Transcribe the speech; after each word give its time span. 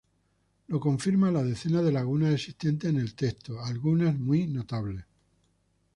Lo 0.69 0.79
confirma 0.79 1.29
la 1.29 1.43
decena 1.43 1.83
de 1.83 1.91
lagunas 1.91 2.33
existentes 2.33 2.89
en 2.89 2.97
el 2.97 3.13
texto, 3.13 3.63
algunas 3.63 4.17
muy 4.17 4.47
notables. 4.47 5.05